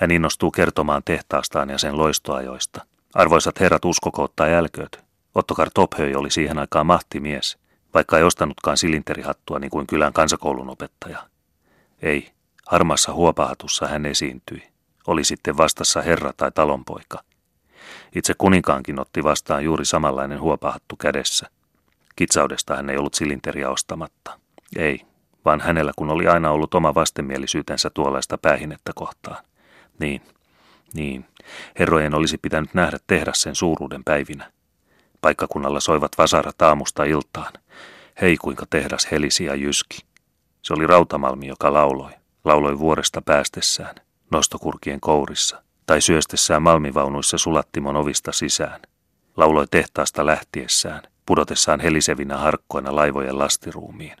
Hän 0.00 0.10
innostuu 0.10 0.50
kertomaan 0.50 1.02
tehtaastaan 1.04 1.70
ja 1.70 1.78
sen 1.78 1.98
loistoajoista. 1.98 2.86
Arvoisat 3.14 3.60
herrat 3.60 3.84
uskokoot 3.84 4.36
tai 4.36 4.54
älkööt. 4.54 5.04
Ottokar 5.34 5.70
Tophöi 5.74 6.14
oli 6.14 6.30
siihen 6.30 6.58
aikaan 6.58 6.86
mahtimies, 6.86 7.58
vaikka 7.94 8.18
ei 8.18 8.24
ostanutkaan 8.24 8.76
silinterihattua 8.76 9.58
niin 9.58 9.70
kuin 9.70 9.86
kylän 9.86 10.12
kansakoulun 10.12 10.70
opettaja. 10.70 11.26
Ei, 12.02 12.30
harmassa 12.66 13.12
huopahatussa 13.12 13.86
hän 13.86 14.06
esiintyi. 14.06 14.62
Oli 15.06 15.24
sitten 15.24 15.56
vastassa 15.56 16.02
herra 16.02 16.32
tai 16.36 16.50
talonpoika. 16.52 17.24
Itse 18.14 18.34
kuninkaankin 18.38 19.00
otti 19.00 19.24
vastaan 19.24 19.64
juuri 19.64 19.84
samanlainen 19.84 20.40
huopahattu 20.40 20.96
kädessä. 20.96 21.46
Kitsaudesta 22.16 22.76
hän 22.76 22.90
ei 22.90 22.96
ollut 22.96 23.14
silinteriä 23.14 23.70
ostamatta. 23.70 24.38
Ei, 24.76 25.00
vaan 25.44 25.60
hänellä 25.60 25.92
kun 25.96 26.10
oli 26.10 26.28
aina 26.28 26.50
ollut 26.50 26.74
oma 26.74 26.94
vastenmielisyytensä 26.94 27.90
tuollaista 27.90 28.38
päähinettä 28.38 28.92
kohtaan. 28.94 29.44
Niin, 30.00 30.22
niin, 30.94 31.24
herrojen 31.78 32.14
olisi 32.14 32.38
pitänyt 32.38 32.74
nähdä 32.74 32.98
tehdä 33.06 33.32
sen 33.34 33.54
suuruuden 33.54 34.04
päivinä. 34.04 34.52
Paikkakunnalla 35.20 35.80
soivat 35.80 36.12
vasarat 36.18 36.62
aamusta 36.62 37.04
iltaan. 37.04 37.52
Hei 38.20 38.36
kuinka 38.36 38.66
tehdas 38.70 39.08
helisi 39.10 39.44
ja 39.44 39.54
jyski. 39.54 39.98
Se 40.62 40.74
oli 40.74 40.86
rautamalmi, 40.86 41.46
joka 41.46 41.72
lauloi. 41.72 42.10
Lauloi 42.44 42.78
vuoresta 42.78 43.22
päästessään, 43.22 43.94
nostokurkien 44.30 45.00
kourissa, 45.00 45.62
tai 45.86 46.00
syöstessään 46.00 46.62
malmivaunuissa 46.62 47.38
sulattimon 47.38 47.96
ovista 47.96 48.32
sisään. 48.32 48.80
Lauloi 49.36 49.66
tehtaasta 49.70 50.26
lähtiessään, 50.26 51.02
pudotessaan 51.26 51.80
helisevinä 51.80 52.36
harkkoina 52.36 52.96
laivojen 52.96 53.38
lastiruumiin. 53.38 54.16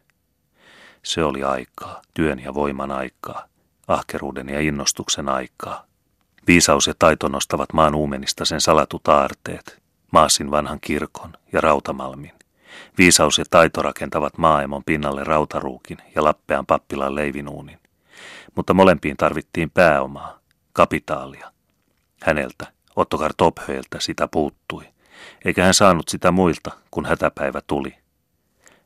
Se 1.02 1.24
oli 1.24 1.42
aikaa, 1.42 2.02
työn 2.14 2.38
ja 2.38 2.54
voiman 2.54 2.90
aikaa, 2.90 3.44
ahkeruuden 3.90 4.48
ja 4.48 4.60
innostuksen 4.60 5.28
aikaa. 5.28 5.84
Viisaus 6.46 6.86
ja 6.86 6.94
taito 6.98 7.28
nostavat 7.28 7.72
maan 7.72 7.94
uumenista 7.94 8.44
sen 8.44 8.60
salatut 8.60 9.08
aarteet, 9.08 9.80
Maasin 10.10 10.50
vanhan 10.50 10.78
kirkon 10.80 11.32
ja 11.52 11.60
Rautamalmin. 11.60 12.32
Viisaus 12.98 13.38
ja 13.38 13.44
taito 13.50 13.82
rakentavat 13.82 14.38
maaemon 14.38 14.84
pinnalle 14.84 15.24
rautaruukin 15.24 15.98
ja 16.14 16.24
Lappean 16.24 16.66
pappilan 16.66 17.14
leivinuunin. 17.14 17.78
Mutta 18.56 18.74
molempiin 18.74 19.16
tarvittiin 19.16 19.70
pääomaa, 19.70 20.38
kapitaalia. 20.72 21.52
Häneltä, 22.22 22.66
Ottokar 22.96 23.32
Tophöiltä, 23.36 24.00
sitä 24.00 24.28
puuttui, 24.28 24.84
eikä 25.44 25.64
hän 25.64 25.74
saanut 25.74 26.08
sitä 26.08 26.30
muilta, 26.30 26.70
kun 26.90 27.06
hätäpäivä 27.06 27.60
tuli. 27.66 27.96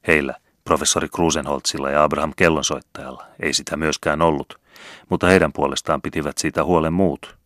Heillä, 0.06 0.34
professori 0.64 1.08
Krusenholzilla 1.08 1.90
ja 1.90 2.04
Abraham 2.04 2.32
Kellonsoittajalla, 2.36 3.26
ei 3.40 3.52
sitä 3.52 3.76
myöskään 3.76 4.22
ollut, 4.22 4.60
mutta 5.08 5.26
heidän 5.26 5.52
puolestaan 5.52 6.02
pitivät 6.02 6.38
siitä 6.38 6.64
huolen 6.64 6.92
muut. 6.92 7.36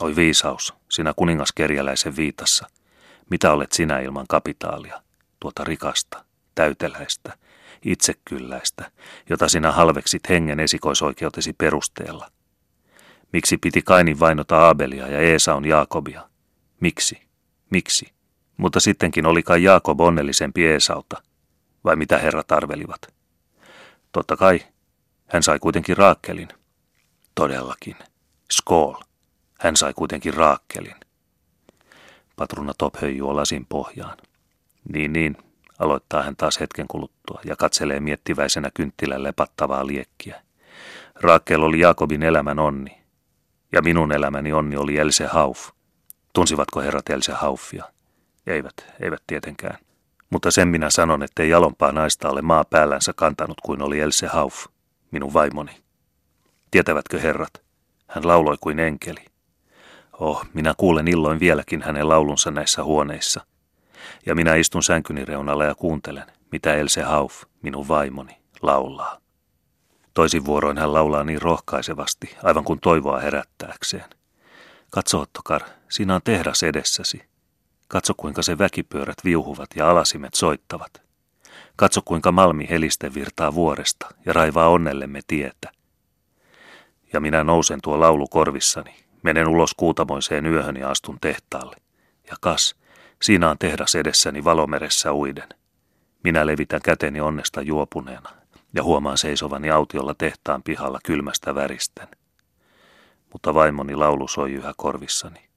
Oi 0.00 0.16
viisaus, 0.16 0.74
sinä 0.90 1.12
kuningaskerjäläisen 1.16 2.16
viitassa, 2.16 2.66
mitä 3.30 3.52
olet 3.52 3.72
sinä 3.72 4.00
ilman 4.00 4.26
kapitaalia? 4.28 5.04
tuota 5.44 5.64
rikasta, 5.64 6.24
täyteläistä, 6.54 7.32
itsekylläistä, 7.84 8.90
jota 9.30 9.48
sinä 9.48 9.72
halveksit 9.72 10.28
hengen 10.28 10.60
esikoisoikeutesi 10.60 11.52
perusteella. 11.52 12.30
Miksi 13.32 13.58
piti 13.58 13.82
Kainin 13.82 14.20
vainota 14.20 14.58
Aabelia 14.58 15.08
ja 15.08 15.20
Eesaun 15.20 15.64
Jaakobia? 15.64 16.28
Miksi? 16.80 17.22
Miksi? 17.70 18.12
Mutta 18.56 18.80
sittenkin 18.80 19.26
oli 19.26 19.42
kai 19.42 19.62
Jaakob 19.62 20.00
onnellisempi 20.00 20.66
Eesauta. 20.66 21.22
Vai 21.84 21.96
mitä 21.96 22.18
herrat 22.18 22.52
arvelivat? 22.52 23.14
Totta 24.12 24.36
kai, 24.36 24.60
hän 25.28 25.42
sai 25.42 25.58
kuitenkin 25.58 25.96
raakkelin. 25.96 26.48
Todellakin. 27.34 27.96
Skool. 28.50 28.94
Hän 29.60 29.76
sai 29.76 29.94
kuitenkin 29.94 30.34
raakkelin. 30.34 30.96
Patruna 32.36 32.72
Top 32.78 32.96
höijuu 32.96 33.36
lasin 33.36 33.66
pohjaan. 33.68 34.16
Niin, 34.92 35.12
niin, 35.12 35.36
aloittaa 35.78 36.22
hän 36.22 36.36
taas 36.36 36.60
hetken 36.60 36.88
kuluttua 36.88 37.40
ja 37.44 37.56
katselee 37.56 38.00
miettiväisenä 38.00 38.70
kynttilän 38.74 39.22
lepattavaa 39.22 39.86
liekkiä. 39.86 40.42
Raakel 41.14 41.62
oli 41.62 41.80
Jaakobin 41.80 42.22
elämän 42.22 42.58
onni. 42.58 43.02
Ja 43.72 43.82
minun 43.82 44.12
elämäni 44.12 44.52
onni 44.52 44.76
oli 44.76 44.98
Else 44.98 45.26
Hauf. 45.26 45.70
Tunsivatko 46.32 46.80
herrat 46.80 47.10
Else 47.10 47.32
Haufia? 47.32 47.84
Eivät, 48.46 48.74
eivät 49.00 49.22
tietenkään. 49.26 49.78
Mutta 50.30 50.50
sen 50.50 50.68
minä 50.68 50.90
sanon, 50.90 51.22
ettei 51.22 51.50
jalompaa 51.50 51.92
naista 51.92 52.28
ole 52.28 52.42
maa 52.42 52.64
päällänsä 52.64 53.12
kantanut 53.16 53.60
kuin 53.60 53.82
oli 53.82 54.00
Else 54.00 54.26
Hauf, 54.26 54.66
minun 55.14 55.32
vaimoni. 55.32 55.72
Tietävätkö 56.70 57.20
herrat? 57.20 57.62
Hän 58.06 58.26
lauloi 58.26 58.56
kuin 58.60 58.78
enkeli. 58.78 59.24
Oh, 60.12 60.46
minä 60.54 60.74
kuulen 60.76 61.08
illoin 61.08 61.40
vieläkin 61.40 61.82
hänen 61.82 62.08
laulunsa 62.08 62.50
näissä 62.50 62.84
huoneissa. 62.84 63.46
Ja 64.26 64.34
minä 64.34 64.54
istun 64.54 64.82
sänkyni 64.82 65.24
reunalla 65.24 65.64
ja 65.64 65.74
kuuntelen, 65.74 66.24
mitä 66.52 66.74
Else 66.74 67.02
Hauf, 67.02 67.42
minun 67.62 67.88
vaimoni, 67.88 68.36
laulaa. 68.62 69.20
Toisin 70.14 70.44
vuoroin 70.44 70.78
hän 70.78 70.92
laulaa 70.92 71.24
niin 71.24 71.42
rohkaisevasti, 71.42 72.36
aivan 72.42 72.64
kuin 72.64 72.80
toivoa 72.80 73.20
herättääkseen. 73.20 74.10
Katso, 74.90 75.20
Ottokar, 75.20 75.62
siinä 75.88 76.14
on 76.14 76.20
tehdas 76.24 76.62
edessäsi. 76.62 77.22
Katso, 77.88 78.14
kuinka 78.16 78.42
se 78.42 78.58
väkipyörät 78.58 79.18
viuhuvat 79.24 79.68
ja 79.76 79.90
alasimet 79.90 80.34
soittavat. 80.34 81.03
Katso, 81.76 82.02
kuinka 82.04 82.32
malmi 82.32 82.66
heliste 82.70 83.14
virtaa 83.14 83.54
vuoresta 83.54 84.06
ja 84.26 84.32
raivaa 84.32 84.68
onnellemme 84.68 85.20
tietä. 85.26 85.72
Ja 87.12 87.20
minä 87.20 87.44
nousen 87.44 87.80
tuo 87.82 88.00
laulu 88.00 88.26
korvissani, 88.26 88.96
menen 89.22 89.48
ulos 89.48 89.74
kuutamoiseen 89.74 90.46
yöhön 90.46 90.76
ja 90.76 90.90
astun 90.90 91.18
tehtaalle. 91.20 91.76
Ja 92.30 92.36
kas, 92.40 92.74
siinä 93.22 93.50
on 93.50 93.58
tehdas 93.58 93.94
edessäni 93.94 94.44
valomeressä 94.44 95.12
uiden. 95.12 95.48
Minä 96.24 96.46
levitän 96.46 96.82
käteni 96.82 97.20
onnesta 97.20 97.62
juopuneena 97.62 98.30
ja 98.74 98.82
huomaan 98.82 99.18
seisovani 99.18 99.70
autiolla 99.70 100.14
tehtaan 100.14 100.62
pihalla 100.62 100.98
kylmästä 101.04 101.54
väristen. 101.54 102.08
Mutta 103.32 103.54
vaimoni 103.54 103.96
laulu 103.96 104.28
soi 104.28 104.52
yhä 104.52 104.72
korvissani. 104.76 105.48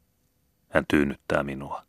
Hän 0.69 0.85
tyynnyttää 0.87 1.43
minua. 1.43 1.83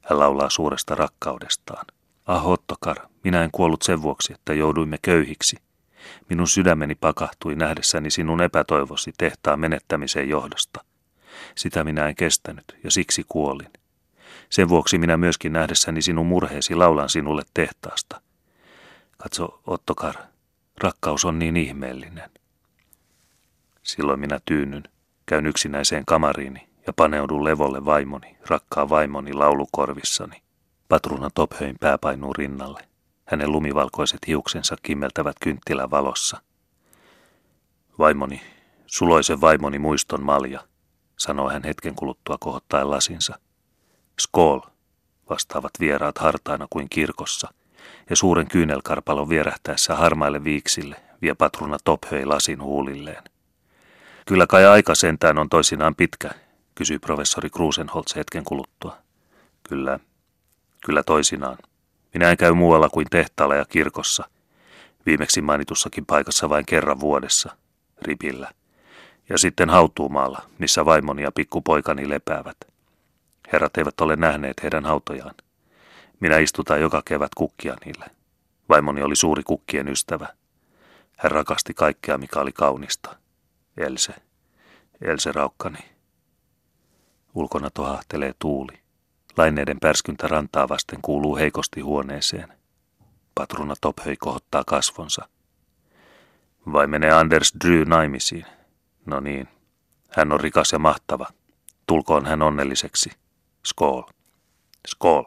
Hän 0.00 0.18
laulaa 0.18 0.50
suuresta 0.50 0.94
rakkaudestaan. 0.94 1.86
Ah, 2.26 2.46
Ottokar, 2.46 2.96
minä 3.24 3.44
en 3.44 3.50
kuollut 3.52 3.82
sen 3.82 4.02
vuoksi, 4.02 4.32
että 4.32 4.54
jouduimme 4.54 4.98
köyhiksi. 5.02 5.56
Minun 6.28 6.48
sydämeni 6.48 6.94
pakahtui 6.94 7.54
nähdessäni 7.54 8.10
sinun 8.10 8.42
epätoivosi 8.42 9.12
tehtaan 9.18 9.60
menettämisen 9.60 10.28
johdosta. 10.28 10.84
Sitä 11.54 11.84
minä 11.84 12.08
en 12.08 12.16
kestänyt 12.16 12.64
ja 12.84 12.90
siksi 12.90 13.24
kuolin. 13.28 13.70
Sen 14.50 14.68
vuoksi 14.68 14.98
minä 14.98 15.16
myöskin 15.16 15.52
nähdessäni 15.52 16.02
sinun 16.02 16.26
murheesi 16.26 16.74
laulan 16.74 17.08
sinulle 17.08 17.42
tehtaasta. 17.54 18.20
Katso, 19.18 19.60
Ottokar, 19.66 20.14
rakkaus 20.78 21.24
on 21.24 21.38
niin 21.38 21.56
ihmeellinen. 21.56 22.30
Silloin 23.82 24.20
minä 24.20 24.40
tyynyn, 24.44 24.82
käyn 25.26 25.46
yksinäiseen 25.46 26.04
kamariini 26.06 26.68
ja 26.86 26.92
paneudun 26.92 27.44
levolle 27.44 27.84
vaimoni, 27.84 28.36
rakkaa 28.48 28.88
vaimoni 28.88 29.32
laulukorvissani. 29.32 30.42
Patruna 30.90 31.30
Tophöin 31.34 31.76
pää 31.80 31.98
painuu 31.98 32.32
rinnalle. 32.32 32.88
Hänen 33.24 33.52
lumivalkoiset 33.52 34.18
hiuksensa 34.26 34.76
kimmeltävät 34.82 35.36
kynttilän 35.40 35.90
valossa. 35.90 36.40
Vaimoni, 37.98 38.42
suloisen 38.86 39.40
vaimoni 39.40 39.78
muiston 39.78 40.22
malja, 40.22 40.60
sanoo 41.18 41.50
hän 41.50 41.62
hetken 41.64 41.94
kuluttua 41.94 42.36
kohottaen 42.40 42.90
lasinsa. 42.90 43.38
Skol, 44.20 44.60
vastaavat 45.30 45.70
vieraat 45.80 46.18
hartaina 46.18 46.66
kuin 46.70 46.88
kirkossa, 46.88 47.48
ja 48.10 48.16
suuren 48.16 48.48
kyynelkarpalon 48.48 49.28
vierähtäessä 49.28 49.94
harmaille 49.96 50.44
viiksille 50.44 50.96
vie 51.22 51.34
patruna 51.34 51.76
Tophöi 51.84 52.24
lasin 52.24 52.62
huulilleen. 52.62 53.24
Kyllä 54.26 54.46
kai 54.46 54.66
aika 54.66 54.94
sentään 54.94 55.38
on 55.38 55.48
toisinaan 55.48 55.94
pitkä, 55.94 56.30
kysyi 56.74 56.98
professori 56.98 57.50
Krusenholz 57.50 58.16
hetken 58.16 58.44
kuluttua. 58.44 58.96
Kyllä, 59.68 59.98
kyllä 60.84 61.02
toisinaan. 61.02 61.58
Minä 62.14 62.30
en 62.30 62.36
käy 62.36 62.52
muualla 62.52 62.88
kuin 62.88 63.06
tehtaalla 63.10 63.54
ja 63.54 63.64
kirkossa. 63.64 64.30
Viimeksi 65.06 65.40
mainitussakin 65.40 66.06
paikassa 66.06 66.48
vain 66.48 66.66
kerran 66.66 67.00
vuodessa, 67.00 67.56
ripillä. 68.02 68.50
Ja 69.28 69.38
sitten 69.38 69.70
hautuumaalla, 69.70 70.42
missä 70.58 70.84
vaimoni 70.84 71.22
ja 71.22 71.32
pikkupoikani 71.32 72.08
lepäävät. 72.08 72.56
Herrat 73.52 73.78
eivät 73.78 74.00
ole 74.00 74.16
nähneet 74.16 74.62
heidän 74.62 74.84
hautojaan. 74.84 75.34
Minä 76.20 76.38
istutaan 76.38 76.80
joka 76.80 77.02
kevät 77.04 77.34
kukkia 77.34 77.76
niille. 77.84 78.06
Vaimoni 78.68 79.02
oli 79.02 79.16
suuri 79.16 79.42
kukkien 79.42 79.88
ystävä. 79.88 80.28
Hän 81.16 81.30
rakasti 81.30 81.74
kaikkea, 81.74 82.18
mikä 82.18 82.40
oli 82.40 82.52
kaunista. 82.52 83.16
Else, 83.76 84.14
Else 85.02 85.32
raukkani. 85.32 85.78
Ulkona 87.34 87.70
tohahtelee 87.70 88.34
tuuli. 88.38 88.79
Laineiden 89.40 89.80
pärskyntä 89.80 90.28
rantaa 90.28 90.68
vasten 90.68 90.98
kuuluu 91.02 91.36
heikosti 91.36 91.80
huoneeseen. 91.80 92.52
Patruna 93.34 93.74
Tophöi 93.80 94.16
kohottaa 94.16 94.62
kasvonsa. 94.66 95.28
Vai 96.72 96.86
menee 96.86 97.10
Anders 97.10 97.54
Dry 97.64 97.84
naimisiin? 97.84 98.46
No 99.06 99.20
niin, 99.20 99.48
hän 100.10 100.32
on 100.32 100.40
rikas 100.40 100.72
ja 100.72 100.78
mahtava. 100.78 101.26
Tulkoon 101.86 102.26
hän 102.26 102.42
onnelliseksi. 102.42 103.10
Skol. 103.66 104.02
Skol. 104.86 105.24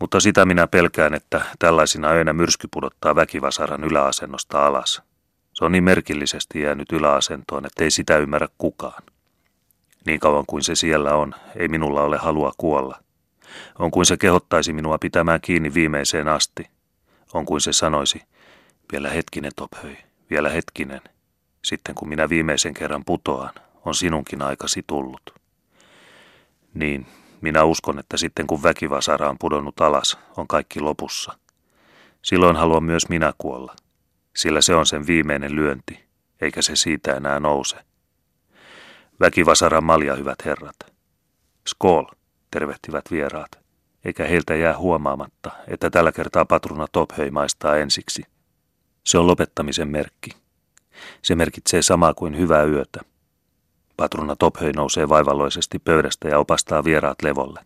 Mutta 0.00 0.20
sitä 0.20 0.44
minä 0.44 0.66
pelkään, 0.66 1.14
että 1.14 1.44
tällaisina 1.58 2.08
öinä 2.08 2.32
myrsky 2.32 2.68
pudottaa 2.70 3.14
väkivasaran 3.14 3.84
yläasennosta 3.84 4.66
alas. 4.66 5.02
Se 5.52 5.64
on 5.64 5.72
niin 5.72 5.84
merkillisesti 5.84 6.60
jäänyt 6.60 6.92
yläasentoon, 6.92 7.66
ettei 7.66 7.90
sitä 7.90 8.18
ymmärrä 8.18 8.48
kukaan. 8.58 9.02
Niin 10.06 10.20
kauan 10.20 10.44
kuin 10.46 10.62
se 10.64 10.74
siellä 10.74 11.14
on, 11.14 11.34
ei 11.56 11.68
minulla 11.68 12.02
ole 12.02 12.18
halua 12.18 12.52
kuolla. 12.56 13.02
On 13.78 13.90
kuin 13.90 14.06
se 14.06 14.16
kehottaisi 14.16 14.72
minua 14.72 14.98
pitämään 14.98 15.40
kiinni 15.40 15.74
viimeiseen 15.74 16.28
asti. 16.28 16.70
On 17.34 17.46
kuin 17.46 17.60
se 17.60 17.72
sanoisi, 17.72 18.22
vielä 18.92 19.10
hetkinen 19.10 19.52
Tophöi, 19.56 19.96
vielä 20.30 20.50
hetkinen. 20.50 21.00
Sitten 21.64 21.94
kun 21.94 22.08
minä 22.08 22.28
viimeisen 22.28 22.74
kerran 22.74 23.04
putoan, 23.04 23.50
on 23.84 23.94
sinunkin 23.94 24.42
aikasi 24.42 24.84
tullut. 24.86 25.34
Niin, 26.74 27.06
minä 27.40 27.64
uskon, 27.64 27.98
että 27.98 28.16
sitten 28.16 28.46
kun 28.46 28.62
väkivasara 28.62 29.28
on 29.28 29.38
pudonnut 29.38 29.80
alas, 29.80 30.18
on 30.36 30.48
kaikki 30.48 30.80
lopussa. 30.80 31.38
Silloin 32.22 32.56
haluan 32.56 32.84
myös 32.84 33.08
minä 33.08 33.32
kuolla, 33.38 33.76
sillä 34.36 34.60
se 34.60 34.74
on 34.74 34.86
sen 34.86 35.06
viimeinen 35.06 35.56
lyönti, 35.56 36.04
eikä 36.40 36.62
se 36.62 36.76
siitä 36.76 37.14
enää 37.14 37.40
nouse. 37.40 37.76
Väkivasaran 39.20 39.84
malja, 39.84 40.16
hyvät 40.16 40.44
herrat. 40.44 40.76
Skol, 41.68 42.04
tervehtivät 42.50 43.04
vieraat, 43.10 43.58
eikä 44.04 44.26
heiltä 44.26 44.54
jää 44.54 44.78
huomaamatta, 44.78 45.50
että 45.68 45.90
tällä 45.90 46.12
kertaa 46.12 46.44
patruna 46.44 46.86
Tophöi 46.92 47.30
maistaa 47.30 47.76
ensiksi. 47.76 48.22
Se 49.04 49.18
on 49.18 49.26
lopettamisen 49.26 49.88
merkki. 49.88 50.30
Se 51.22 51.34
merkitsee 51.34 51.82
samaa 51.82 52.14
kuin 52.14 52.38
hyvää 52.38 52.64
yötä. 52.64 53.00
Patruna 53.96 54.36
Tophöi 54.36 54.72
nousee 54.72 55.08
vaivalloisesti 55.08 55.78
pöydästä 55.78 56.28
ja 56.28 56.38
opastaa 56.38 56.84
vieraat 56.84 57.22
levolle. 57.22 57.60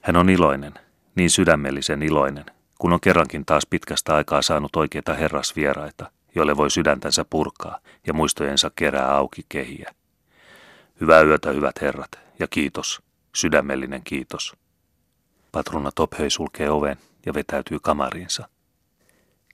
Hän 0.00 0.16
on 0.16 0.30
iloinen, 0.30 0.74
niin 1.14 1.30
sydämellisen 1.30 2.02
iloinen, 2.02 2.44
kun 2.78 2.92
on 2.92 3.00
kerrankin 3.00 3.46
taas 3.46 3.66
pitkästä 3.70 4.14
aikaa 4.14 4.42
saanut 4.42 4.76
oikeita 4.76 5.14
herrasvieraita, 5.14 6.10
joille 6.34 6.56
voi 6.56 6.70
sydäntänsä 6.70 7.24
purkaa 7.30 7.78
ja 8.06 8.12
muistojensa 8.12 8.70
kerää 8.76 9.14
auki 9.14 9.42
kehiä. 9.48 9.94
Hyvää 11.00 11.22
yötä, 11.22 11.50
hyvät 11.50 11.80
herrat, 11.80 12.18
ja 12.38 12.46
kiitos, 12.48 13.02
sydämellinen 13.36 14.02
kiitos. 14.02 14.56
Patruna 15.52 15.90
Tophöi 15.94 16.30
sulkee 16.30 16.70
oven 16.70 16.96
ja 17.26 17.34
vetäytyy 17.34 17.78
kamariinsa. 17.82 18.48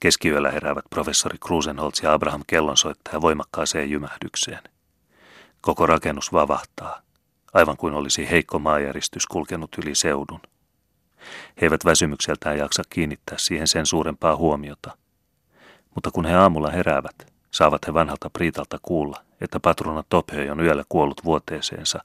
Keskiyöllä 0.00 0.50
heräävät 0.50 0.84
professori 0.90 1.38
Krusenholz 1.38 2.02
ja 2.02 2.12
Abraham 2.12 2.42
kellonsoittaja 2.46 3.20
voimakkaaseen 3.20 3.90
jymähdykseen. 3.90 4.62
Koko 5.60 5.86
rakennus 5.86 6.32
vavahtaa, 6.32 7.02
aivan 7.54 7.76
kuin 7.76 7.94
olisi 7.94 8.30
heikko 8.30 8.58
maajäristys 8.58 9.26
kulkenut 9.26 9.70
yli 9.84 9.94
seudun. 9.94 10.40
He 11.60 11.66
eivät 11.66 11.84
väsymykseltään 11.84 12.58
jaksa 12.58 12.82
kiinnittää 12.90 13.38
siihen 13.38 13.68
sen 13.68 13.86
suurempaa 13.86 14.36
huomiota. 14.36 14.96
Mutta 15.94 16.10
kun 16.10 16.24
he 16.24 16.34
aamulla 16.34 16.70
heräävät, 16.70 17.32
saavat 17.50 17.86
he 17.86 17.94
vanhalta 17.94 18.30
Priitalta 18.30 18.78
kuulla, 18.82 19.25
että 19.40 19.60
patruna 19.60 20.04
Tophö 20.08 20.52
on 20.52 20.60
yöllä 20.60 20.84
kuollut 20.88 21.24
vuoteeseensa 21.24 22.04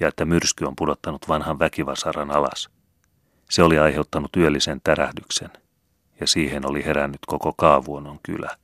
ja 0.00 0.08
että 0.08 0.24
myrsky 0.24 0.64
on 0.64 0.76
pudottanut 0.76 1.28
vanhan 1.28 1.58
väkivasaran 1.58 2.30
alas. 2.30 2.70
Se 3.50 3.62
oli 3.62 3.78
aiheuttanut 3.78 4.36
yöllisen 4.36 4.80
tärähdyksen, 4.84 5.50
ja 6.20 6.26
siihen 6.26 6.70
oli 6.70 6.84
herännyt 6.84 7.20
koko 7.26 7.52
Kaavuonon 7.56 8.18
kylä. 8.22 8.56